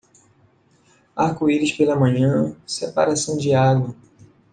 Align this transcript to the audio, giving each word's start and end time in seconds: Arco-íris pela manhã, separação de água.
Arco-íris 1.15 1.73
pela 1.73 1.95
manhã, 1.95 2.55
separação 2.65 3.37
de 3.37 3.53
água. 3.53 3.95